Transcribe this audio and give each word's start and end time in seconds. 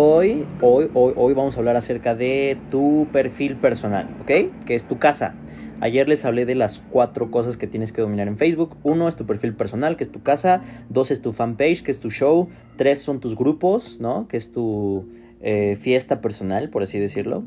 Hoy, 0.00 0.46
hoy, 0.60 0.88
hoy, 0.94 1.12
hoy 1.16 1.34
vamos 1.34 1.56
a 1.56 1.58
hablar 1.58 1.74
acerca 1.74 2.14
de 2.14 2.56
tu 2.70 3.08
perfil 3.12 3.56
personal, 3.56 4.08
¿ok? 4.20 4.64
Que 4.64 4.76
es 4.76 4.84
tu 4.84 5.00
casa. 5.00 5.34
Ayer 5.80 6.08
les 6.08 6.24
hablé 6.24 6.46
de 6.46 6.54
las 6.54 6.78
cuatro 6.78 7.32
cosas 7.32 7.56
que 7.56 7.66
tienes 7.66 7.90
que 7.90 8.00
dominar 8.00 8.28
en 8.28 8.36
Facebook. 8.36 8.76
Uno 8.84 9.08
es 9.08 9.16
tu 9.16 9.26
perfil 9.26 9.54
personal, 9.54 9.96
que 9.96 10.04
es 10.04 10.12
tu 10.12 10.22
casa. 10.22 10.62
Dos 10.88 11.10
es 11.10 11.20
tu 11.20 11.32
fanpage, 11.32 11.82
que 11.82 11.90
es 11.90 11.98
tu 11.98 12.10
show. 12.10 12.48
Tres 12.76 13.00
son 13.00 13.18
tus 13.18 13.34
grupos, 13.34 13.98
¿no? 13.98 14.28
Que 14.28 14.36
es 14.36 14.52
tu 14.52 15.08
eh, 15.40 15.76
fiesta 15.80 16.20
personal, 16.20 16.70
por 16.70 16.84
así 16.84 17.00
decirlo. 17.00 17.42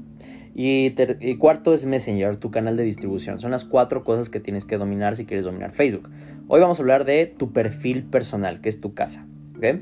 Y, 0.54 0.93
y, 1.21 1.38
cuarto 1.38 1.73
es 1.73 1.86
Messenger, 1.86 2.36
tu 2.36 2.52
canal 2.52 2.75
de 2.75 2.83
distribución. 2.83 3.39
Son 3.39 3.52
las 3.52 3.63
cuatro 3.63 4.04
cosas 4.04 4.27
que 4.27 4.41
tienes 4.41 4.65
que 4.65 4.77
dominar 4.77 5.15
si 5.15 5.25
quieres 5.25 5.45
dominar 5.45 5.71
Facebook. 5.71 6.09
Hoy 6.49 6.59
vamos 6.59 6.79
a 6.79 6.81
hablar 6.81 7.05
de 7.05 7.27
tu 7.27 7.54
perfil 7.54 8.04
personal, 8.04 8.59
que 8.59 8.68
es 8.68 8.81
tu 8.81 8.93
casa. 8.93 9.25
¿ok? 9.55 9.79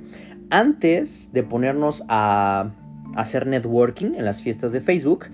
Antes 0.49 1.29
de 1.33 1.43
ponernos 1.43 2.03
a 2.07 2.71
hacer 3.15 3.47
networking 3.47 4.15
en 4.15 4.25
las 4.25 4.41
fiestas 4.41 4.71
de 4.71 4.81
Facebook, 4.81 5.25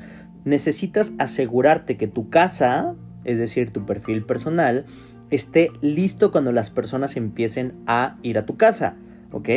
necesitas 0.44 1.14
asegurarte 1.18 1.98
que 1.98 2.08
tu 2.08 2.30
casa, 2.30 2.96
es 3.24 3.40
decir, 3.40 3.72
tu 3.72 3.86
perfil 3.86 4.24
personal, 4.24 4.86
esté 5.32 5.70
listo 5.82 6.32
cuando 6.32 6.52
las 6.52 6.70
personas 6.70 7.18
empiecen 7.18 7.74
a 7.88 8.18
ir 8.22 8.38
a 8.38 8.46
tu 8.46 8.58
casa, 8.58 8.96
¿ok? 9.32 9.50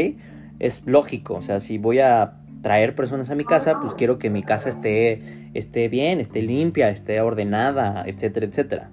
Es 0.59 0.87
lógico, 0.87 1.35
o 1.35 1.43
sea, 1.43 1.61
si 1.61 1.79
voy 1.79 2.01
a 2.01 2.35
traer 2.63 2.95
personas 2.95 3.30
a 3.30 3.35
mi 3.35 3.45
casa, 3.45 3.80
pues 3.80 3.95
quiero 3.95 4.19
que 4.19 4.30
mi 4.30 4.43
casa 4.43 4.69
esté, 4.69 5.51
esté 5.55 5.88
bien, 5.88 6.21
esté 6.21 6.43
limpia, 6.43 6.91
esté 6.91 7.21
ordenada, 7.21 8.05
etcétera, 8.07 8.47
etcétera. 8.47 8.91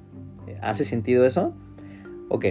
¿Hace 0.62 0.86
sentido 0.86 1.26
eso? 1.26 1.54
Ok. 2.30 2.46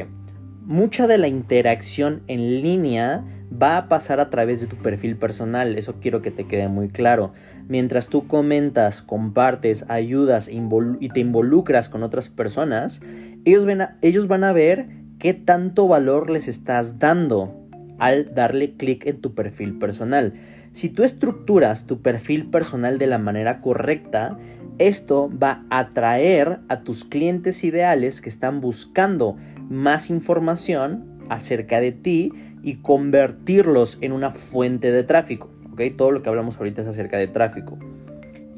Mucha 0.66 1.06
de 1.06 1.18
la 1.18 1.28
interacción 1.28 2.22
en 2.26 2.62
línea 2.62 3.22
va 3.52 3.76
a 3.76 3.88
pasar 3.88 4.20
a 4.20 4.30
través 4.30 4.60
de 4.60 4.66
tu 4.66 4.76
perfil 4.76 5.16
personal, 5.16 5.76
eso 5.76 5.96
quiero 6.00 6.22
que 6.22 6.30
te 6.30 6.46
quede 6.46 6.68
muy 6.68 6.88
claro. 6.88 7.32
Mientras 7.68 8.08
tú 8.08 8.26
comentas, 8.26 9.02
compartes, 9.02 9.84
ayudas 9.88 10.48
y 10.48 11.08
te 11.08 11.20
involucras 11.20 11.88
con 11.88 12.02
otras 12.02 12.28
personas, 12.28 13.00
ellos, 13.44 13.66
ellos 14.02 14.28
van 14.28 14.44
a 14.44 14.52
ver 14.52 14.86
qué 15.18 15.34
tanto 15.34 15.88
valor 15.88 16.30
les 16.30 16.48
estás 16.48 16.98
dando 16.98 17.54
al 17.98 18.34
darle 18.34 18.74
clic 18.76 19.06
en 19.06 19.20
tu 19.20 19.34
perfil 19.34 19.78
personal. 19.78 20.34
Si 20.72 20.88
tú 20.88 21.04
estructuras 21.04 21.86
tu 21.86 22.02
perfil 22.02 22.50
personal 22.50 22.98
de 22.98 23.06
la 23.06 23.18
manera 23.18 23.60
correcta, 23.60 24.36
esto 24.78 25.30
va 25.30 25.64
a 25.70 25.78
atraer 25.78 26.58
a 26.68 26.80
tus 26.80 27.04
clientes 27.04 27.62
ideales 27.62 28.20
que 28.20 28.28
están 28.28 28.60
buscando 28.60 29.36
más 29.70 30.10
información 30.10 31.04
acerca 31.28 31.80
de 31.80 31.92
ti 31.92 32.32
y 32.64 32.76
convertirlos 32.76 33.98
en 34.00 34.12
una 34.12 34.30
fuente 34.30 34.90
de 34.90 35.04
tráfico. 35.04 35.50
¿okay? 35.72 35.90
Todo 35.90 36.10
lo 36.10 36.22
que 36.22 36.30
hablamos 36.30 36.56
ahorita 36.56 36.82
es 36.82 36.88
acerca 36.88 37.18
de 37.18 37.28
tráfico. 37.28 37.78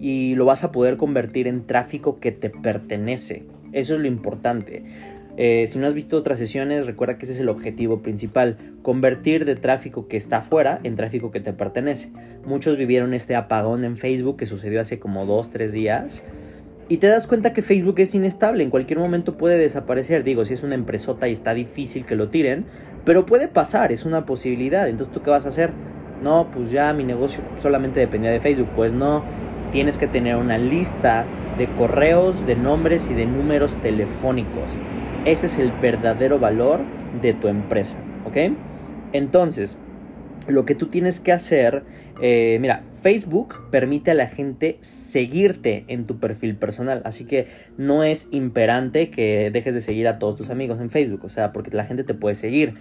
Y 0.01 0.37
lo 0.37 0.45
vas 0.45 0.63
a 0.63 0.71
poder 0.71 0.97
convertir 0.97 1.49
en 1.49 1.67
tráfico 1.67 2.21
que 2.21 2.31
te 2.31 2.49
pertenece. 2.49 3.43
Eso 3.73 3.95
es 3.95 4.01
lo 4.01 4.07
importante. 4.07 4.85
Eh, 5.37 5.67
si 5.69 5.79
no 5.79 5.87
has 5.87 5.95
visto 5.95 6.17
otras 6.17 6.39
sesiones, 6.39 6.87
recuerda 6.87 7.19
que 7.19 7.25
ese 7.25 7.35
es 7.35 7.41
el 7.41 7.49
objetivo 7.49 8.01
principal, 8.01 8.57
convertir 8.83 9.45
de 9.45 9.57
tráfico 9.57 10.07
que 10.07 10.17
está 10.17 10.39
afuera 10.39 10.81
en 10.83 10.95
tráfico 10.97 11.31
que 11.31 11.41
te 11.41 11.53
pertenece. 11.53 12.11
Muchos 12.47 12.79
vivieron 12.79 13.13
este 13.13 13.35
apagón 13.35 13.85
en 13.85 13.97
Facebook 13.97 14.37
que 14.37 14.47
sucedió 14.47 14.81
hace 14.81 14.99
como 14.99 15.27
dos, 15.27 15.51
tres 15.51 15.73
días. 15.73 16.23
Y 16.89 16.99
te 16.99 17.09
das 17.09 17.27
cuenta 17.27 17.53
que 17.53 17.63
Facebook 17.63 17.99
es 17.99 18.15
inestable, 18.15 18.63
en 18.63 18.71
cualquier 18.71 19.01
momento 19.01 19.37
puede 19.37 19.59
desaparecer. 19.59 20.23
Digo, 20.23 20.45
si 20.45 20.55
es 20.55 20.63
una 20.63 20.77
empresota 20.77 21.29
y 21.29 21.33
está 21.33 21.53
difícil 21.53 22.07
que 22.07 22.15
lo 22.15 22.29
tiren, 22.29 22.67
pero 23.05 23.27
puede 23.27 23.49
pasar, 23.49 23.91
es 23.91 24.05
una 24.05 24.25
posibilidad. 24.25 24.89
Entonces, 24.89 25.13
¿tú 25.13 25.23
qué 25.23 25.31
vas 25.31 25.47
a 25.47 25.49
hacer? 25.49 25.71
No, 26.23 26.49
pues 26.55 26.71
ya 26.71 26.93
mi 26.93 27.03
negocio 27.03 27.43
solamente 27.61 27.99
dependía 27.99 28.31
de 28.31 28.41
Facebook. 28.41 28.69
Pues 28.77 28.93
no, 28.93 29.25
tienes 29.73 29.99
que 29.99 30.07
tener 30.07 30.37
una 30.37 30.59
lista 30.59 31.25
de 31.59 31.67
correos, 31.67 32.47
de 32.47 32.55
nombres 32.55 33.11
y 33.11 33.15
de 33.15 33.27
números 33.27 33.77
telefónicos. 33.77 34.79
Ese 35.25 35.47
es 35.47 35.59
el 35.59 35.73
verdadero 35.73 36.39
valor 36.39 36.81
de 37.21 37.35
tu 37.35 37.49
empresa, 37.49 37.99
¿ok? 38.25 38.53
Entonces, 39.13 39.77
lo 40.49 40.65
que 40.65 40.75
tú 40.75 40.87
tienes 40.87 41.21
que 41.21 41.33
hacer, 41.33 41.85
eh, 42.21 42.59
mira, 42.61 42.83
Facebook 43.03 43.71
permite 43.71 44.11
a 44.11 44.15
la 44.15 44.27
gente 44.27 44.79
seguirte 44.81 45.85
en 45.89 46.07
tu 46.07 46.19
perfil 46.19 46.57
personal, 46.57 47.03
así 47.05 47.25
que 47.25 47.47
no 47.77 48.05
es 48.05 48.29
imperante 48.31 49.11
que 49.11 49.51
dejes 49.51 49.75
de 49.75 49.81
seguir 49.81 50.09
a 50.09 50.19
todos 50.19 50.37
tus 50.37 50.51
amigos 50.51 50.81
en 50.81 50.91
Facebook, 50.91 51.25
o 51.25 51.29
sea, 51.29 51.53
porque 51.53 51.71
la 51.71 51.85
gente 51.85 52.05
te 52.05 52.15
puede 52.15 52.35
seguir, 52.35 52.75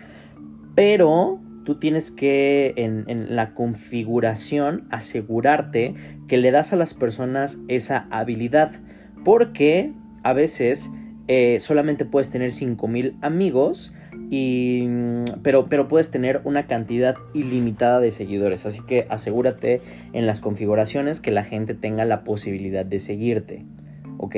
pero 0.76 1.40
tú 1.64 1.76
tienes 1.76 2.12
que 2.12 2.74
en, 2.78 3.06
en 3.08 3.36
la 3.36 3.54
configuración 3.54 4.86
asegurarte 4.90 5.96
que 6.28 6.38
le 6.38 6.52
das 6.52 6.74
a 6.74 6.76
las 6.76 6.94
personas 6.94 7.58
esa 7.68 8.08
habilidad, 8.12 8.72
porque 9.24 9.92
a 10.24 10.34
veces 10.34 10.90
eh, 11.28 11.60
solamente 11.60 12.06
puedes 12.06 12.30
tener 12.30 12.52
5000 12.52 13.16
amigos 13.22 13.94
y, 14.38 14.90
pero, 15.44 15.68
pero 15.70 15.88
puedes 15.88 16.12
tener 16.12 16.42
una 16.44 16.68
cantidad 16.68 17.16
ilimitada 17.34 18.02
de 18.02 18.12
seguidores. 18.12 18.66
Así 18.66 18.82
que 18.86 19.08
asegúrate 19.08 19.82
en 20.12 20.28
las 20.28 20.42
configuraciones 20.42 21.22
que 21.22 21.32
la 21.32 21.46
gente 21.46 21.74
tenga 21.74 22.04
la 22.04 22.26
posibilidad 22.26 22.86
de 22.86 23.00
seguirte. 23.00 23.64
¿Ok? 24.18 24.36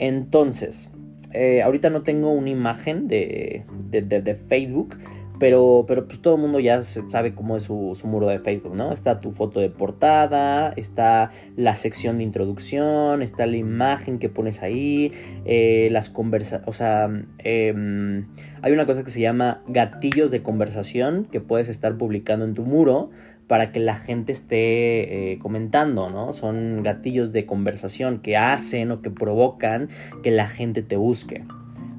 Entonces, 0.00 0.90
eh, 1.32 1.62
ahorita 1.62 1.88
no 1.88 2.02
tengo 2.02 2.32
una 2.32 2.50
imagen 2.50 3.06
de, 3.06 3.62
de, 3.90 4.02
de 4.02 4.34
Facebook 4.34 4.96
pero, 5.38 5.84
pero 5.86 6.06
pues 6.06 6.20
todo 6.20 6.36
el 6.36 6.40
mundo 6.40 6.60
ya 6.60 6.82
sabe 6.82 7.34
cómo 7.34 7.56
es 7.56 7.64
su, 7.64 7.96
muro 8.04 8.28
de 8.28 8.38
Facebook, 8.38 8.74
¿no? 8.74 8.92
Está 8.92 9.20
tu 9.20 9.32
foto 9.32 9.60
de 9.60 9.68
portada, 9.68 10.72
está 10.76 11.32
la 11.56 11.74
sección 11.74 12.18
de 12.18 12.24
introducción, 12.24 13.22
está 13.22 13.46
la 13.46 13.56
imagen 13.56 14.18
que 14.18 14.28
pones 14.28 14.62
ahí, 14.62 15.12
eh, 15.44 15.88
las 15.90 16.08
conversaciones, 16.10 16.68
o 16.68 16.72
sea, 16.72 17.10
eh, 17.38 18.24
hay 18.62 18.72
una 18.72 18.86
cosa 18.86 19.04
que 19.04 19.10
se 19.10 19.20
llama 19.20 19.62
gatillos 19.68 20.30
de 20.30 20.42
conversación 20.42 21.26
que 21.30 21.40
puedes 21.40 21.68
estar 21.68 21.96
publicando 21.96 22.44
en 22.44 22.54
tu 22.54 22.64
muro 22.64 23.10
para 23.46 23.70
que 23.70 23.80
la 23.80 23.96
gente 23.96 24.32
esté 24.32 25.32
eh, 25.32 25.38
comentando, 25.38 26.10
¿no? 26.10 26.32
Son 26.32 26.82
gatillos 26.82 27.32
de 27.32 27.46
conversación 27.46 28.18
que 28.18 28.36
hacen 28.36 28.90
o 28.90 29.02
que 29.02 29.10
provocan 29.10 29.88
que 30.22 30.30
la 30.30 30.48
gente 30.48 30.82
te 30.82 30.96
busque, 30.96 31.44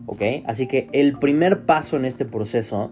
¿ok? 0.08 0.22
Así 0.46 0.68
que 0.68 0.90
el 0.92 1.18
primer 1.18 1.62
paso 1.62 1.96
en 1.96 2.06
este 2.06 2.26
proceso 2.26 2.92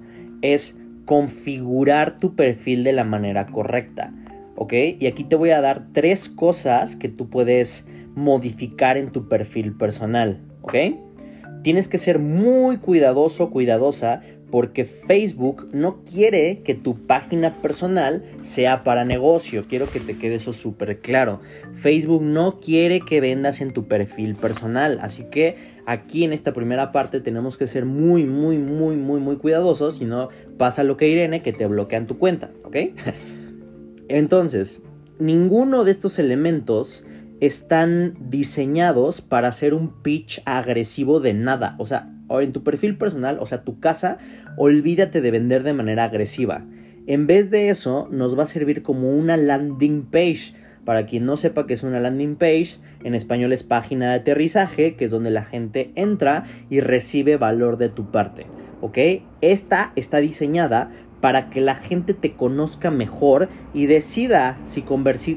es 0.53 0.77
configurar 1.05 2.19
tu 2.19 2.35
perfil 2.35 2.83
de 2.83 2.93
la 2.93 3.03
manera 3.03 3.45
correcta. 3.47 4.13
¿Ok? 4.55 4.73
Y 4.99 5.07
aquí 5.07 5.23
te 5.23 5.35
voy 5.35 5.49
a 5.49 5.61
dar 5.61 5.87
tres 5.91 6.29
cosas 6.29 6.95
que 6.95 7.09
tú 7.09 7.29
puedes 7.29 7.85
modificar 8.15 8.97
en 8.97 9.11
tu 9.11 9.27
perfil 9.27 9.73
personal. 9.73 10.39
¿Ok? 10.61 10.75
Tienes 11.63 11.87
que 11.87 11.97
ser 11.97 12.19
muy 12.19 12.77
cuidadoso, 12.77 13.49
cuidadosa, 13.49 14.21
porque 14.51 14.85
Facebook 14.85 15.67
no 15.73 16.03
quiere 16.03 16.61
que 16.63 16.75
tu 16.75 16.95
página 17.07 17.61
personal 17.61 18.23
sea 18.43 18.83
para 18.83 19.05
negocio. 19.05 19.65
Quiero 19.67 19.89
que 19.89 19.99
te 19.99 20.17
quede 20.17 20.35
eso 20.35 20.53
súper 20.53 20.99
claro. 20.99 21.41
Facebook 21.73 22.21
no 22.23 22.59
quiere 22.59 23.01
que 23.01 23.21
vendas 23.21 23.61
en 23.61 23.73
tu 23.73 23.87
perfil 23.87 24.35
personal. 24.35 24.99
Así 25.01 25.23
que 25.31 25.75
aquí 25.85 26.23
en 26.23 26.33
esta 26.33 26.53
primera 26.53 26.91
parte 26.91 27.21
tenemos 27.21 27.57
que 27.57 27.67
ser 27.67 27.85
muy, 27.85 28.23
muy, 28.23 28.57
muy, 28.57 28.95
muy, 28.95 29.19
muy 29.19 29.37
cuidadosos. 29.37 29.97
Si 29.97 30.05
no 30.05 30.29
pasa 30.57 30.83
lo 30.83 30.97
que 30.97 31.09
Irene, 31.09 31.41
que 31.41 31.53
te 31.53 31.65
bloquean 31.65 32.07
tu 32.07 32.17
cuenta. 32.17 32.51
¿Ok? 32.63 32.77
Entonces, 34.07 34.81
ninguno 35.19 35.83
de 35.83 35.91
estos 35.91 36.19
elementos 36.19 37.03
están 37.39 38.15
diseñados 38.29 39.21
para 39.21 39.49
hacer 39.49 39.73
un 39.73 40.01
pitch 40.01 40.41
agresivo 40.45 41.19
de 41.19 41.33
nada. 41.33 41.75
O 41.79 41.85
sea, 41.85 42.14
en 42.29 42.51
tu 42.53 42.63
perfil 42.63 42.97
personal, 42.97 43.37
o 43.39 43.45
sea, 43.45 43.63
tu 43.63 43.79
casa, 43.79 44.17
olvídate 44.57 45.21
de 45.21 45.31
vender 45.31 45.63
de 45.63 45.73
manera 45.73 46.05
agresiva. 46.05 46.65
En 47.07 47.27
vez 47.27 47.51
de 47.51 47.69
eso, 47.69 48.07
nos 48.11 48.37
va 48.37 48.43
a 48.43 48.47
servir 48.47 48.81
como 48.81 49.11
una 49.11 49.37
landing 49.37 50.05
page. 50.05 50.53
Para 50.85 51.05
quien 51.05 51.25
no 51.25 51.37
sepa 51.37 51.65
qué 51.65 51.73
es 51.73 51.83
una 51.83 51.99
landing 51.99 52.35
page, 52.35 52.77
en 53.03 53.15
español 53.15 53.53
es 53.53 53.63
página 53.63 54.09
de 54.09 54.15
aterrizaje, 54.15 54.95
que 54.95 55.05
es 55.05 55.11
donde 55.11 55.31
la 55.31 55.43
gente 55.43 55.91
entra 55.95 56.45
y 56.69 56.79
recibe 56.79 57.37
valor 57.37 57.77
de 57.77 57.89
tu 57.89 58.11
parte. 58.11 58.45
¿Ok? 58.81 58.97
Esta 59.41 59.91
está 59.95 60.17
diseñada 60.19 60.91
para 61.21 61.49
que 61.49 61.61
la 61.61 61.75
gente 61.75 62.13
te 62.13 62.33
conozca 62.33 62.91
mejor 62.91 63.49
y 63.73 63.87
decida 63.87 64.57
si, 64.65 64.83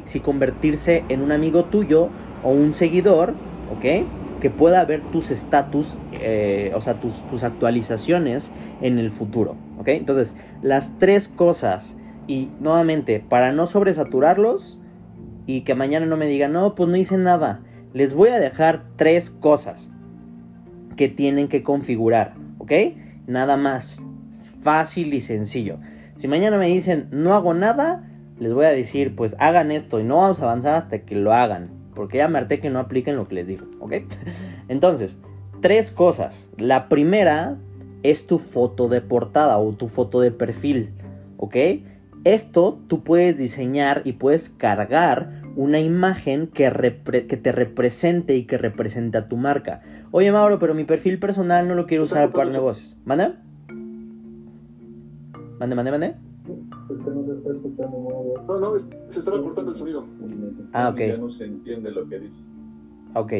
si 0.04 0.20
convertirse 0.20 1.04
en 1.08 1.22
un 1.22 1.32
amigo 1.32 1.64
tuyo 1.64 2.10
o 2.42 2.50
un 2.50 2.74
seguidor, 2.74 3.34
¿ok? 3.72 4.06
Que 4.40 4.50
pueda 4.50 4.84
ver 4.84 5.02
tus 5.10 5.30
estatus, 5.30 5.96
eh, 6.12 6.72
o 6.74 6.80
sea, 6.80 7.00
tus, 7.00 7.22
tus, 7.28 7.42
actualizaciones 7.42 8.52
en 8.80 8.98
el 8.98 9.10
futuro, 9.10 9.56
¿ok? 9.78 9.88
Entonces, 9.88 10.34
las 10.62 10.96
tres 10.98 11.28
cosas, 11.28 11.96
y 12.26 12.48
nuevamente, 12.60 13.20
para 13.20 13.52
no 13.52 13.66
sobresaturarlos 13.66 14.80
y 15.46 15.62
que 15.62 15.74
mañana 15.74 16.06
no 16.06 16.16
me 16.16 16.26
digan, 16.26 16.52
no, 16.52 16.74
pues 16.74 16.88
no 16.88 16.96
hice 16.96 17.16
nada, 17.16 17.60
les 17.94 18.14
voy 18.14 18.28
a 18.28 18.38
dejar 18.38 18.84
tres 18.96 19.30
cosas 19.30 19.90
que 20.96 21.08
tienen 21.08 21.48
que 21.48 21.62
configurar, 21.62 22.34
¿ok? 22.58 22.72
Nada 23.26 23.56
más, 23.56 24.02
fácil 24.62 25.14
y 25.14 25.20
sencillo. 25.20 25.78
Si 26.14 26.28
mañana 26.28 26.58
me 26.58 26.66
dicen, 26.66 27.08
no 27.10 27.34
hago 27.34 27.54
nada, 27.54 28.04
les 28.38 28.52
voy 28.52 28.66
a 28.66 28.70
decir, 28.70 29.14
pues 29.16 29.34
hagan 29.38 29.70
esto 29.70 30.00
y 30.00 30.04
no 30.04 30.18
vamos 30.18 30.40
a 30.40 30.44
avanzar 30.44 30.74
hasta 30.74 31.00
que 31.00 31.14
lo 31.14 31.32
hagan. 31.32 31.77
Porque 31.98 32.18
ya 32.18 32.28
me 32.28 32.38
harté 32.38 32.60
que 32.60 32.70
no 32.70 32.78
apliquen 32.78 33.16
lo 33.16 33.26
que 33.26 33.34
les 33.34 33.48
digo, 33.48 33.66
¿ok? 33.80 33.94
Entonces, 34.68 35.18
tres 35.60 35.90
cosas. 35.90 36.48
La 36.56 36.88
primera 36.88 37.56
es 38.04 38.28
tu 38.28 38.38
foto 38.38 38.88
de 38.88 39.00
portada 39.00 39.58
o 39.58 39.72
tu 39.72 39.88
foto 39.88 40.20
de 40.20 40.30
perfil, 40.30 40.90
¿ok? 41.38 41.56
Esto 42.22 42.78
tú 42.86 43.02
puedes 43.02 43.36
diseñar 43.36 44.02
y 44.04 44.12
puedes 44.12 44.48
cargar 44.48 45.42
una 45.56 45.80
imagen 45.80 46.46
que, 46.46 46.70
que, 47.28 47.36
te 47.36 47.50
represente 47.50 48.36
y 48.36 48.44
que 48.44 48.58
represente 48.58 49.18
a 49.18 49.26
tu 49.26 49.36
marca. 49.36 49.82
Oye 50.12 50.30
Mauro, 50.30 50.60
pero 50.60 50.74
mi 50.74 50.84
perfil 50.84 51.18
personal 51.18 51.66
no 51.66 51.74
lo 51.74 51.86
quiero 51.86 52.04
usar 52.04 52.30
para 52.30 52.48
negocios. 52.48 52.96
¿Mande? 53.04 53.32
¿Mande, 55.58 55.74
mande, 55.74 55.90
mande? 55.90 56.27
No, 56.88 58.58
no, 58.58 58.74
se 59.08 59.18
estaba 59.18 59.40
cortando 59.42 59.72
el 59.72 59.76
sonido. 59.76 60.06
Ah, 60.72 60.88
ok. 60.88 60.98
Ya 60.98 61.16
no 61.18 61.28
se 61.28 61.44
entiende 61.44 61.90
lo 61.90 62.08
que 62.08 62.18
dices. 62.18 62.42
Ok. 63.14 63.32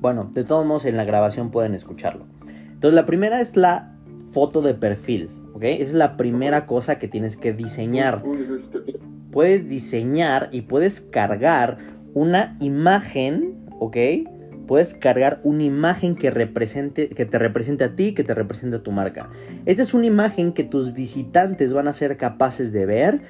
Bueno, 0.00 0.30
de 0.32 0.44
todos 0.44 0.66
modos 0.66 0.84
en 0.84 0.96
la 0.96 1.04
grabación 1.04 1.50
pueden 1.50 1.74
escucharlo. 1.74 2.26
Entonces 2.46 2.94
la 2.94 3.06
primera 3.06 3.40
es 3.40 3.56
la 3.56 3.96
foto 4.32 4.60
de 4.62 4.74
perfil, 4.74 5.30
¿ok? 5.54 5.62
Es 5.64 5.92
la 5.92 6.16
primera 6.16 6.66
cosa 6.66 6.98
que 6.98 7.08
tienes 7.08 7.36
que 7.36 7.52
diseñar. 7.52 8.22
Puedes 9.30 9.68
diseñar 9.68 10.48
y 10.52 10.62
puedes 10.62 11.00
cargar 11.00 11.78
una 12.12 12.56
imagen, 12.60 13.66
¿ok? 13.80 13.96
Puedes 14.66 14.94
cargar 14.94 15.40
una 15.44 15.64
imagen 15.64 16.16
que, 16.16 16.30
represente, 16.30 17.08
que 17.08 17.26
te 17.26 17.38
represente 17.38 17.84
a 17.84 17.94
ti, 17.94 18.14
que 18.14 18.24
te 18.24 18.34
represente 18.34 18.76
a 18.76 18.82
tu 18.82 18.92
marca. 18.92 19.28
Esta 19.66 19.82
es 19.82 19.94
una 19.94 20.06
imagen 20.06 20.52
que 20.52 20.64
tus 20.64 20.94
visitantes 20.94 21.72
van 21.72 21.88
a 21.88 21.92
ser 21.92 22.16
capaces 22.16 22.72
de 22.72 22.86
ver 22.86 23.20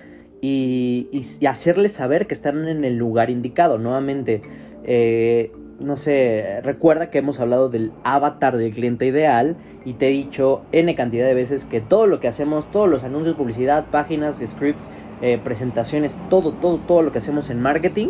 y, 0.40 1.08
y, 1.12 1.46
hacerles 1.46 1.92
saber 1.92 2.26
que 2.26 2.34
están 2.34 2.68
en 2.68 2.84
el 2.84 2.96
lugar 2.96 3.30
indicado. 3.30 3.78
Nuevamente, 3.78 4.42
eh, 4.84 5.50
no 5.80 5.96
sé, 5.96 6.60
recuerda 6.62 7.10
que 7.10 7.18
hemos 7.18 7.40
hablado 7.40 7.68
del 7.68 7.92
avatar 8.04 8.56
del 8.56 8.72
cliente 8.72 9.06
ideal 9.06 9.56
y 9.84 9.94
te 9.94 10.08
he 10.08 10.10
dicho 10.10 10.62
N 10.72 10.94
cantidad 10.94 11.26
de 11.26 11.34
veces 11.34 11.64
que 11.64 11.80
todo 11.80 12.06
lo 12.06 12.20
que 12.20 12.28
hacemos, 12.28 12.70
todos 12.70 12.88
los 12.88 13.04
anuncios, 13.04 13.36
publicidad, 13.36 13.86
páginas, 13.90 14.40
scripts, 14.46 14.90
eh, 15.22 15.40
presentaciones, 15.42 16.16
todo, 16.30 16.52
todo, 16.52 16.78
todo 16.78 17.02
lo 17.02 17.12
que 17.12 17.18
hacemos 17.18 17.50
en 17.50 17.60
marketing, 17.60 18.08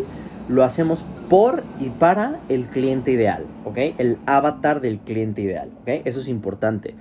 lo 0.48 0.64
hacemos 0.64 1.04
por 1.28 1.62
y 1.80 1.90
para 1.90 2.40
el 2.48 2.66
cliente 2.66 3.12
ideal, 3.12 3.44
¿ok? 3.64 3.78
El 3.98 4.18
avatar 4.26 4.80
del 4.80 4.98
cliente 4.98 5.42
ideal, 5.42 5.70
¿ok? 5.82 6.02
Eso 6.04 6.20
es 6.20 6.28
importante. 6.28 6.94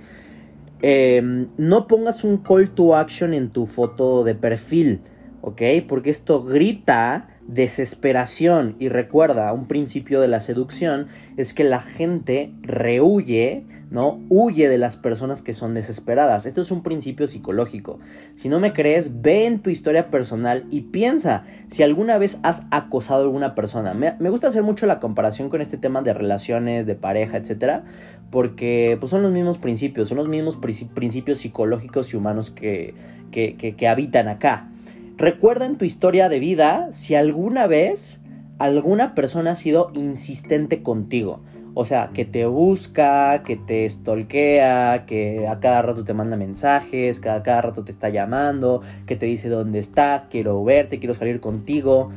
Em, 0.82 1.46
no 1.56 1.86
pongas 1.86 2.24
un 2.24 2.38
call 2.38 2.70
to 2.70 2.94
action 2.94 3.32
en 3.32 3.50
tu 3.50 3.66
foto 3.66 4.24
de 4.24 4.34
perfil, 4.34 5.00
¿ok? 5.40 5.62
Porque 5.88 6.10
esto 6.10 6.42
grita 6.42 7.28
desesperación. 7.46 8.76
Y 8.78 8.88
recuerda, 8.88 9.52
un 9.52 9.66
principio 9.66 10.20
de 10.20 10.28
la 10.28 10.40
seducción 10.40 11.08
es 11.36 11.54
que 11.54 11.64
la 11.64 11.80
gente 11.80 12.52
rehuye, 12.62 13.64
¿no? 13.94 14.20
Huye 14.28 14.68
de 14.68 14.76
las 14.76 14.96
personas 14.96 15.40
que 15.40 15.54
son 15.54 15.72
desesperadas. 15.72 16.46
Esto 16.46 16.60
es 16.60 16.72
un 16.72 16.82
principio 16.82 17.28
psicológico. 17.28 18.00
Si 18.34 18.48
no 18.48 18.58
me 18.58 18.72
crees, 18.72 19.22
ve 19.22 19.46
en 19.46 19.60
tu 19.60 19.70
historia 19.70 20.10
personal 20.10 20.66
y 20.68 20.80
piensa 20.80 21.44
si 21.68 21.84
alguna 21.84 22.18
vez 22.18 22.40
has 22.42 22.64
acosado 22.72 23.20
a 23.20 23.22
alguna 23.22 23.54
persona. 23.54 23.94
Me, 23.94 24.30
gusta 24.30 24.48
hacer 24.48 24.64
mucho 24.64 24.86
la 24.86 24.98
comparación 24.98 25.48
con 25.48 25.60
este 25.60 25.78
tema 25.78 26.02
de 26.02 26.12
relaciones, 26.12 26.86
de 26.86 26.96
pareja, 26.96 27.36
etcétera, 27.36 27.84
porque 28.32 28.96
pues, 28.98 29.10
son 29.10 29.22
los 29.22 29.30
mismos 29.30 29.58
principios, 29.58 30.08
son 30.08 30.18
los 30.18 30.28
mismos 30.28 30.56
principios 30.56 31.38
psicológicos 31.38 32.12
y 32.12 32.16
humanos 32.16 32.50
que, 32.50 32.94
que 33.30 33.88
habitan 33.88 34.26
acá. 34.26 34.70
Recuerda 35.16 35.66
en 35.66 35.78
tu 35.78 35.84
historia 35.84 36.28
de 36.28 36.40
vida 36.40 36.88
si 36.90 37.14
alguna 37.14 37.68
vez 37.68 38.20
alguna 38.58 39.14
persona 39.14 39.52
ha 39.52 39.56
sido 39.56 39.92
insistente 39.94 40.82
contigo. 40.82 41.42
O 41.74 41.84
sea, 41.84 42.10
que 42.14 42.24
te 42.24 42.46
busca, 42.46 43.42
que 43.42 43.56
te 43.56 43.88
stalkea, 43.88 45.04
que 45.06 45.48
a 45.48 45.58
cada 45.58 45.82
rato 45.82 46.04
te 46.04 46.14
manda 46.14 46.36
mensajes, 46.36 47.18
que 47.18 47.28
a 47.28 47.42
cada 47.42 47.62
rato 47.62 47.84
te 47.84 47.90
está 47.90 48.08
llamando, 48.10 48.80
que 49.06 49.16
te 49.16 49.26
dice 49.26 49.48
dónde 49.48 49.80
estás, 49.80 50.24
quiero 50.30 50.62
verte, 50.62 51.00
quiero 51.00 51.14
salir 51.14 51.40
contigo. 51.40 52.10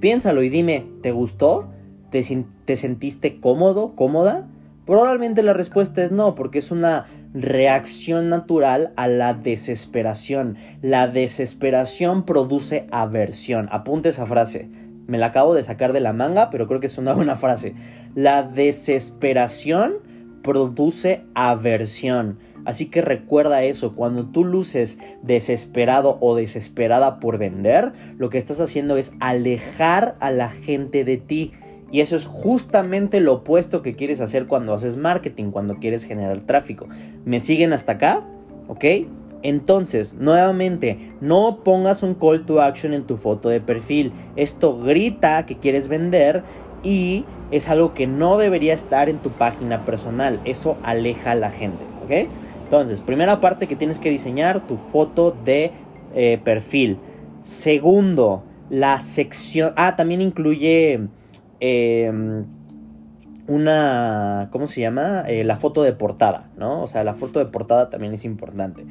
Piénsalo 0.00 0.42
y 0.42 0.48
dime, 0.48 0.84
¿te 1.00 1.12
gustó? 1.12 1.68
¿Te, 2.10 2.22
te 2.64 2.76
sentiste 2.76 3.38
cómodo, 3.38 3.94
cómoda? 3.94 4.48
Probablemente 4.84 5.44
la 5.44 5.52
respuesta 5.52 6.02
es 6.02 6.10
no, 6.10 6.34
porque 6.34 6.58
es 6.58 6.72
una 6.72 7.06
reacción 7.34 8.28
natural 8.28 8.92
a 8.96 9.08
la 9.08 9.32
desesperación. 9.32 10.56
La 10.82 11.08
desesperación 11.08 12.24
produce 12.24 12.86
aversión. 12.90 13.68
Apunte 13.70 14.10
esa 14.10 14.26
frase. 14.26 14.68
Me 15.06 15.18
la 15.18 15.26
acabo 15.26 15.54
de 15.54 15.62
sacar 15.62 15.92
de 15.92 16.00
la 16.00 16.12
manga, 16.12 16.50
pero 16.50 16.66
creo 16.66 16.80
que 16.80 16.86
es 16.86 16.98
una 16.98 17.12
buena 17.14 17.36
frase. 17.36 17.74
La 18.14 18.42
desesperación 18.42 19.94
produce 20.42 21.24
aversión. 21.34 22.38
Así 22.64 22.86
que 22.86 23.02
recuerda 23.02 23.62
eso, 23.62 23.94
cuando 23.94 24.26
tú 24.26 24.44
luces 24.44 24.98
desesperado 25.22 26.16
o 26.20 26.34
desesperada 26.34 27.20
por 27.20 27.36
vender, 27.36 27.92
lo 28.16 28.30
que 28.30 28.38
estás 28.38 28.60
haciendo 28.60 28.96
es 28.96 29.12
alejar 29.20 30.16
a 30.20 30.30
la 30.30 30.48
gente 30.48 31.04
de 31.04 31.18
ti. 31.18 31.52
Y 31.90 32.00
eso 32.00 32.16
es 32.16 32.24
justamente 32.26 33.20
lo 33.20 33.34
opuesto 33.34 33.82
que 33.82 33.94
quieres 33.94 34.20
hacer 34.20 34.46
cuando 34.46 34.72
haces 34.72 34.96
marketing, 34.96 35.50
cuando 35.50 35.76
quieres 35.76 36.04
generar 36.04 36.40
tráfico. 36.40 36.88
¿Me 37.24 37.40
siguen 37.40 37.72
hasta 37.72 37.92
acá? 37.92 38.22
¿Ok? 38.66 38.84
Entonces, 39.44 40.14
nuevamente, 40.14 41.12
no 41.20 41.60
pongas 41.62 42.02
un 42.02 42.14
call 42.14 42.44
to 42.44 42.60
action 42.60 42.92
en 42.92 43.04
tu 43.04 43.16
foto 43.16 43.48
de 43.48 43.60
perfil. 43.60 44.12
Esto 44.34 44.76
grita 44.76 45.46
que 45.46 45.58
quieres 45.58 45.86
vender 45.86 46.42
y 46.82 47.24
es 47.52 47.68
algo 47.68 47.94
que 47.94 48.08
no 48.08 48.36
debería 48.36 48.74
estar 48.74 49.08
en 49.08 49.18
tu 49.18 49.30
página 49.30 49.84
personal. 49.84 50.40
Eso 50.44 50.76
aleja 50.82 51.30
a 51.30 51.36
la 51.36 51.52
gente. 51.52 51.84
¿Ok? 52.04 52.28
Entonces, 52.64 53.00
primera 53.00 53.40
parte 53.40 53.68
que 53.68 53.76
tienes 53.76 54.00
que 54.00 54.10
diseñar 54.10 54.66
tu 54.66 54.76
foto 54.76 55.36
de 55.44 55.70
eh, 56.14 56.40
perfil. 56.42 56.98
Segundo, 57.42 58.42
la 58.70 59.00
sección... 59.00 59.72
Ah, 59.76 59.94
también 59.94 60.20
incluye 60.20 61.08
Em, 61.66 62.44
una, 63.46 64.48
¿cómo 64.52 64.66
se 64.66 64.82
llama? 64.82 65.24
Eh, 65.28 65.44
la 65.44 65.56
foto 65.56 65.82
de 65.82 65.92
portada, 65.92 66.50
¿no? 66.58 66.82
O 66.82 66.86
sea, 66.86 67.04
la 67.04 67.14
foto 67.14 67.38
de 67.38 67.46
portada 67.46 67.88
también 67.88 68.12
es 68.12 68.26
importante. 68.26 68.84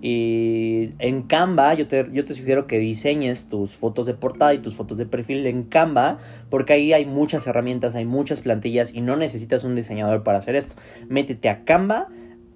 Y 0.00 0.90
en 1.00 1.22
Canva 1.22 1.74
yo 1.74 1.88
te, 1.88 2.08
yo 2.12 2.24
te 2.24 2.34
sugiero 2.34 2.66
que 2.66 2.78
diseñes 2.78 3.46
tus 3.48 3.74
fotos 3.74 4.06
de 4.06 4.14
portada 4.14 4.54
y 4.54 4.58
tus 4.58 4.74
fotos 4.74 4.96
de 4.96 5.06
perfil 5.06 5.46
en 5.46 5.64
Canva, 5.64 6.18
porque 6.50 6.74
ahí 6.74 6.92
hay 6.92 7.04
muchas 7.04 7.46
herramientas, 7.46 7.94
hay 7.94 8.04
muchas 8.04 8.40
plantillas 8.40 8.94
y 8.94 9.00
no 9.00 9.16
necesitas 9.16 9.64
un 9.64 9.74
diseñador 9.74 10.22
para 10.22 10.38
hacer 10.38 10.54
esto. 10.54 10.74
Métete 11.08 11.48
a 11.48 11.64
Canva, 11.64 12.08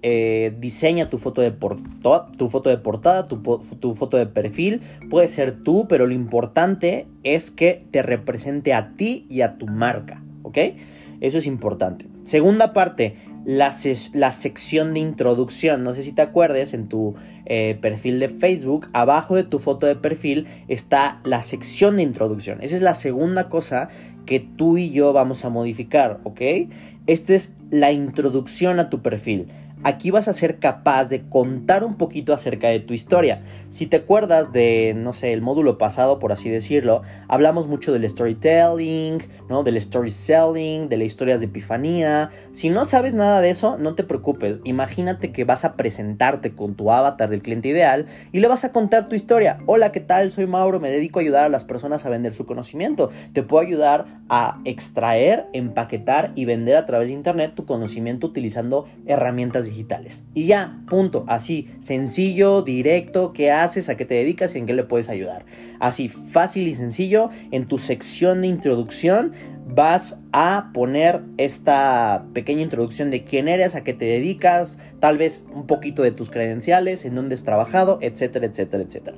eh, 0.05 0.53
diseña 0.59 1.09
tu 1.09 1.17
foto 1.17 1.41
de, 1.41 1.51
tu 1.51 2.49
foto 2.49 2.69
de 2.69 2.77
portada, 2.77 3.29
tu, 3.29 3.41
tu, 3.79 3.95
foto 3.95 4.17
de 4.17 4.25
perfil. 4.25 4.81
Puede 5.09 5.29
ser 5.29 5.63
tú, 5.63 5.87
pero 5.87 6.07
lo 6.07 6.13
importante 6.13 7.07
es 7.23 7.51
que 7.51 7.85
te 7.91 8.01
represente 8.01 8.73
a 8.73 8.95
ti 8.97 9.25
y 9.29 9.41
a 9.41 9.57
tu 9.57 9.65
marca. 9.67 10.21
¿Ok? 10.43 10.57
Eso 11.21 11.37
es 11.37 11.47
importante. 11.47 12.05
Segunda 12.25 12.73
parte, 12.73 13.15
la, 13.45 13.73
la 14.13 14.31
sección 14.31 14.93
de 14.93 14.99
introducción. 14.99 15.83
No 15.83 15.93
sé 15.93 16.03
si 16.03 16.11
te 16.11 16.21
acuerdes, 16.21 16.73
en 16.73 16.87
tu 16.87 17.15
eh, 17.45 17.77
perfil 17.81 18.19
de 18.19 18.29
Facebook, 18.29 18.87
abajo 18.93 19.35
de 19.35 19.43
tu 19.43 19.59
foto 19.59 19.85
de 19.85 19.95
perfil 19.95 20.47
está 20.67 21.19
la 21.23 21.43
sección 21.43 21.97
de 21.97 22.03
introducción. 22.03 22.59
Esa 22.61 22.75
es 22.75 22.81
la 22.81 22.95
segunda 22.95 23.49
cosa 23.49 23.89
que 24.25 24.39
tú 24.39 24.77
y 24.77 24.91
yo 24.91 25.13
vamos 25.13 25.43
a 25.45 25.49
modificar, 25.49 26.19
¿ok? 26.23 26.41
Esta 27.05 27.33
es 27.33 27.53
la 27.69 27.91
introducción 27.91 28.79
a 28.79 28.89
tu 28.89 29.01
perfil 29.01 29.47
aquí 29.83 30.11
vas 30.11 30.27
a 30.27 30.33
ser 30.33 30.59
capaz 30.59 31.09
de 31.09 31.23
contar 31.29 31.83
un 31.83 31.95
poquito 31.95 32.33
acerca 32.33 32.69
de 32.69 32.79
tu 32.79 32.93
historia. 32.93 33.41
Si 33.69 33.87
te 33.87 33.97
acuerdas 33.97 34.51
de, 34.53 34.93
no 34.95 35.13
sé, 35.13 35.33
el 35.33 35.41
módulo 35.41 35.77
pasado, 35.77 36.19
por 36.19 36.31
así 36.31 36.49
decirlo, 36.49 37.01
hablamos 37.27 37.67
mucho 37.67 37.93
del 37.93 38.07
storytelling, 38.09 39.23
¿no? 39.49 39.63
Del 39.63 39.77
story 39.77 40.11
selling, 40.11 40.89
de 40.89 40.97
las 40.97 41.07
historias 41.07 41.39
de 41.39 41.47
epifanía. 41.47 42.29
Si 42.51 42.69
no 42.69 42.85
sabes 42.85 43.13
nada 43.13 43.41
de 43.41 43.49
eso, 43.49 43.77
no 43.77 43.95
te 43.95 44.03
preocupes. 44.03 44.59
Imagínate 44.63 45.31
que 45.31 45.43
vas 45.43 45.65
a 45.65 45.75
presentarte 45.75 46.53
con 46.53 46.75
tu 46.75 46.91
avatar 46.91 47.29
del 47.29 47.41
cliente 47.41 47.67
ideal 47.69 48.07
y 48.31 48.39
le 48.39 48.47
vas 48.47 48.63
a 48.63 48.71
contar 48.71 49.09
tu 49.09 49.15
historia. 49.15 49.59
Hola, 49.65 49.91
¿qué 49.91 49.99
tal? 49.99 50.31
Soy 50.31 50.47
Mauro, 50.47 50.79
me 50.79 50.91
dedico 50.91 51.19
a 51.19 51.21
ayudar 51.21 51.45
a 51.45 51.49
las 51.49 51.63
personas 51.63 52.05
a 52.05 52.09
vender 52.09 52.33
su 52.33 52.45
conocimiento. 52.45 53.09
Te 53.33 53.43
puedo 53.43 53.65
ayudar 53.65 54.05
a 54.29 54.59
extraer, 54.65 55.47
empaquetar 55.53 56.31
y 56.35 56.45
vender 56.45 56.77
a 56.77 56.85
través 56.85 57.09
de 57.09 57.13
internet 57.13 57.53
tu 57.55 57.65
conocimiento 57.65 58.27
utilizando 58.27 58.87
herramientas 59.05 59.65
digitales. 59.65 59.72
Y 60.33 60.45
ya, 60.47 60.81
punto. 60.87 61.25
Así, 61.27 61.69
sencillo, 61.81 62.61
directo, 62.61 63.33
qué 63.33 63.51
haces, 63.51 63.89
a 63.89 63.97
qué 63.97 64.05
te 64.05 64.15
dedicas 64.15 64.55
y 64.55 64.59
en 64.59 64.65
qué 64.65 64.73
le 64.73 64.83
puedes 64.83 65.09
ayudar. 65.09 65.45
Así, 65.79 66.09
fácil 66.09 66.67
y 66.67 66.75
sencillo, 66.75 67.29
en 67.51 67.67
tu 67.67 67.77
sección 67.77 68.41
de 68.41 68.47
introducción 68.47 69.33
vas 69.65 70.19
a 70.31 70.71
poner 70.73 71.21
esta 71.37 72.25
pequeña 72.33 72.61
introducción 72.61 73.11
de 73.11 73.23
quién 73.23 73.47
eres, 73.47 73.75
a 73.75 73.83
qué 73.83 73.93
te 73.93 74.05
dedicas, 74.05 74.77
tal 74.99 75.17
vez 75.17 75.45
un 75.53 75.67
poquito 75.67 76.03
de 76.03 76.11
tus 76.11 76.29
credenciales, 76.29 77.05
en 77.05 77.15
dónde 77.15 77.35
has 77.35 77.43
trabajado, 77.43 77.97
etcétera, 78.01 78.45
etcétera, 78.45 78.83
etcétera. 78.83 79.17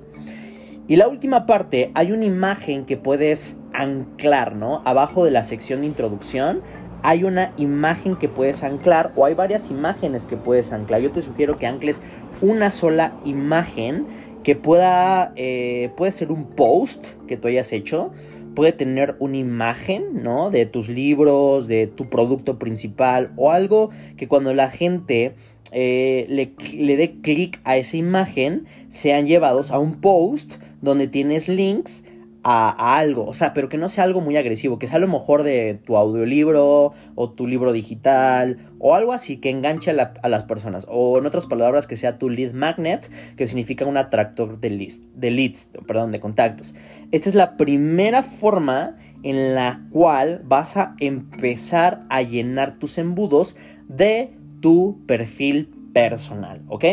Y 0.88 0.98
la 0.98 1.08
última 1.08 1.48
parte, 1.48 1.92
hay 1.96 2.12
una 2.12 2.26
imagen 2.26 2.86
que 2.86 2.96
puedes 2.96 3.58
anclar, 3.74 4.56
¿no? 4.56 4.84
Abajo 4.86 5.26
de 5.26 5.32
la 5.32 5.44
sección 5.44 5.82
de 5.82 5.88
introducción 5.88 6.62
hay 7.06 7.24
una 7.24 7.54
imagen 7.58 8.16
que 8.16 8.28
puedes 8.28 8.64
anclar 8.64 9.12
o 9.16 9.26
hay 9.26 9.36
varias 9.36 9.70
imágenes 9.70 10.24
que 10.24 10.38
puedes 10.38 10.74
anclar. 10.74 11.02
Yo 11.02 11.12
te 11.12 11.22
sugiero 11.22 11.60
que 11.60 11.68
ancles 11.68 12.02
una 12.42 12.72
sola 12.72 13.14
imagen 13.26 14.08
que 14.44 14.56
pueda, 14.56 15.32
eh, 15.36 15.92
puede 15.98 16.12
ser 16.12 16.32
un 16.32 16.48
post 16.56 17.06
que 17.28 17.38
tú 17.38 17.48
hayas 17.48 17.72
hecho, 17.74 18.12
puede 18.56 18.72
tener 18.72 19.18
una 19.20 19.38
imagen, 19.38 20.24
¿no? 20.24 20.50
De 20.50 20.66
tus 20.66 20.90
libros, 20.90 21.68
de 21.68 21.86
tu 21.86 22.10
producto 22.10 22.58
principal 22.58 23.32
o 23.36 23.52
algo 23.52 23.92
que 24.18 24.28
cuando 24.28 24.56
la 24.56 24.72
gente 24.72 25.36
eh, 25.74 26.26
le, 26.28 26.54
le 26.76 26.98
dé 26.98 27.18
clic 27.22 27.60
a 27.66 27.78
esa 27.78 27.98
imagen 27.98 28.66
sean 28.90 29.28
llevados 29.28 29.70
a 29.70 29.78
un 29.78 30.02
post 30.02 30.56
donde 30.82 31.08
tienes 31.08 31.50
links 31.50 32.04
a, 32.48 33.00
algo, 33.00 33.26
o 33.26 33.34
sea, 33.34 33.56
pero 33.56 33.70
que 33.70 33.78
no 33.80 33.90
sea 33.90 34.04
algo 34.04 34.22
muy 34.22 34.38
agresivo, 34.38 34.78
que 34.78 34.86
sea 34.86 34.98
a 34.98 35.00
lo 35.00 35.08
mejor 35.08 35.42
de 35.42 35.80
tu 35.84 35.98
audiolibro 35.98 36.94
o 37.16 37.30
tu 37.32 37.48
libro 37.48 37.74
digital 37.74 38.70
o 38.78 38.94
algo 38.94 39.14
así 39.14 39.38
que 39.38 39.50
enganche 39.50 39.90
a, 39.90 40.30
las 40.30 40.44
personas, 40.44 40.86
o 40.88 41.18
en 41.18 41.26
otras 41.26 41.48
palabras 41.48 41.88
que 41.88 41.96
sea 41.98 42.20
tu 42.20 42.30
lead 42.30 42.54
magnet, 42.54 43.10
que 43.36 43.48
significa 43.48 43.86
un 43.86 43.98
atractor 43.98 44.60
de, 44.60 44.70
list, 44.70 45.04
de 45.16 45.32
leads, 45.32 45.70
perdón, 45.88 46.12
de 46.12 46.20
contactos. 46.20 46.76
Esta 47.12 47.30
es 47.30 47.34
la 47.34 47.58
primera 47.58 48.22
forma 48.22 48.96
en 49.24 49.56
la 49.56 49.82
cual 49.90 50.42
vas 50.46 50.78
a 50.78 50.94
empezar 51.00 52.04
a 52.10 52.22
llenar 52.22 52.78
tus 52.78 53.00
embudos 53.00 53.58
de 53.88 54.30
tu 54.62 55.04
perfil 55.08 55.72
personal, 55.94 56.62
¿ok? 56.68 56.86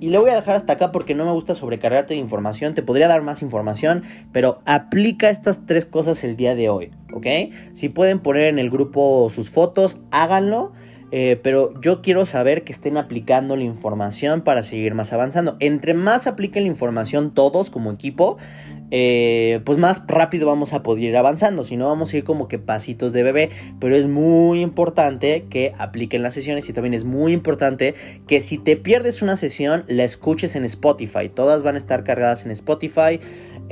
Y 0.00 0.08
le 0.08 0.18
voy 0.18 0.30
a 0.30 0.34
dejar 0.34 0.56
hasta 0.56 0.72
acá 0.72 0.92
porque 0.92 1.14
no 1.14 1.26
me 1.26 1.32
gusta 1.32 1.54
sobrecargarte 1.54 2.14
de 2.14 2.20
información. 2.20 2.74
Te 2.74 2.82
podría 2.82 3.06
dar 3.06 3.20
más 3.20 3.42
información, 3.42 4.02
pero 4.32 4.62
aplica 4.64 5.28
estas 5.28 5.66
tres 5.66 5.84
cosas 5.84 6.24
el 6.24 6.36
día 6.36 6.54
de 6.54 6.70
hoy, 6.70 6.90
¿ok? 7.12 7.26
Si 7.74 7.90
pueden 7.90 8.20
poner 8.20 8.44
en 8.44 8.58
el 8.58 8.70
grupo 8.70 9.28
sus 9.28 9.50
fotos, 9.50 9.98
háganlo. 10.10 10.72
Eh, 11.12 11.40
pero 11.42 11.78
yo 11.80 12.02
quiero 12.02 12.24
saber 12.24 12.62
que 12.62 12.72
estén 12.72 12.96
aplicando 12.96 13.56
la 13.56 13.64
información 13.64 14.42
para 14.42 14.62
seguir 14.62 14.94
más 14.94 15.12
avanzando. 15.12 15.56
Entre 15.58 15.92
más 15.92 16.26
apliquen 16.26 16.62
la 16.62 16.70
información 16.70 17.34
todos 17.34 17.68
como 17.68 17.90
equipo, 17.90 18.38
eh, 18.90 19.60
pues 19.64 19.78
más 19.78 20.02
rápido 20.06 20.46
vamos 20.46 20.72
a 20.72 20.82
poder 20.82 21.04
ir 21.04 21.16
avanzando. 21.16 21.64
Si 21.64 21.76
no, 21.76 21.86
vamos 21.86 22.12
a 22.12 22.16
ir 22.16 22.24
como 22.24 22.48
que 22.48 22.58
pasitos 22.58 23.12
de 23.12 23.22
bebé. 23.22 23.50
Pero 23.78 23.96
es 23.96 24.06
muy 24.06 24.60
importante 24.60 25.46
que 25.50 25.72
apliquen 25.78 26.22
las 26.22 26.34
sesiones 26.34 26.68
y 26.68 26.72
también 26.72 26.94
es 26.94 27.04
muy 27.04 27.32
importante 27.32 27.94
que 28.26 28.42
si 28.42 28.58
te 28.58 28.76
pierdes 28.76 29.22
una 29.22 29.36
sesión, 29.36 29.84
la 29.86 30.04
escuches 30.04 30.56
en 30.56 30.64
Spotify. 30.64 31.28
Todas 31.28 31.62
van 31.62 31.76
a 31.76 31.78
estar 31.78 32.04
cargadas 32.04 32.44
en 32.44 32.50
Spotify. 32.50 33.20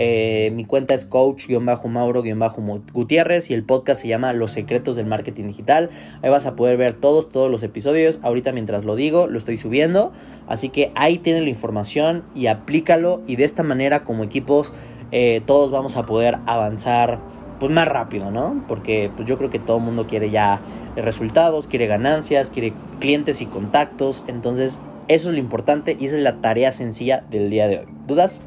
Eh, 0.00 0.52
mi 0.54 0.64
cuenta 0.64 0.94
es 0.94 1.06
coach-mauro-gutiérrez 1.06 3.50
y 3.50 3.54
el 3.54 3.64
podcast 3.64 4.02
se 4.02 4.06
llama 4.06 4.32
Los 4.32 4.52
secretos 4.52 4.94
del 4.94 5.06
marketing 5.06 5.48
digital. 5.48 5.90
Ahí 6.22 6.30
vas 6.30 6.46
a 6.46 6.54
poder 6.54 6.76
ver 6.76 6.92
todos, 6.92 7.32
todos 7.32 7.50
los 7.50 7.64
episodios. 7.64 8.20
Ahorita 8.22 8.52
mientras 8.52 8.84
lo 8.84 8.94
digo, 8.94 9.26
lo 9.26 9.38
estoy 9.38 9.56
subiendo. 9.56 10.12
Así 10.46 10.68
que 10.68 10.92
ahí 10.94 11.18
tienen 11.18 11.42
la 11.44 11.50
información 11.50 12.22
y 12.34 12.46
aplícalo 12.46 13.22
y 13.26 13.34
de 13.36 13.44
esta 13.44 13.64
manera 13.64 14.04
como 14.04 14.22
equipos 14.22 14.72
eh, 15.12 15.42
todos 15.46 15.70
vamos 15.70 15.96
a 15.96 16.06
poder 16.06 16.38
avanzar 16.46 17.18
pues 17.58 17.72
más 17.72 17.88
rápido, 17.88 18.30
¿no? 18.30 18.64
Porque 18.68 19.10
pues 19.14 19.28
yo 19.28 19.36
creo 19.36 19.50
que 19.50 19.58
todo 19.58 19.78
el 19.78 19.82
mundo 19.82 20.06
quiere 20.06 20.30
ya 20.30 20.60
resultados, 20.96 21.66
quiere 21.66 21.86
ganancias, 21.86 22.50
quiere 22.50 22.72
clientes 23.00 23.40
y 23.40 23.46
contactos, 23.46 24.22
entonces 24.26 24.80
eso 25.08 25.30
es 25.30 25.34
lo 25.34 25.40
importante 25.40 25.96
y 25.98 26.06
esa 26.06 26.16
es 26.16 26.22
la 26.22 26.36
tarea 26.40 26.72
sencilla 26.72 27.24
del 27.30 27.50
día 27.50 27.66
de 27.66 27.78
hoy. 27.80 27.86
¿Dudas? 28.06 28.40